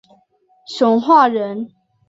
[0.65, 1.69] 熊化人。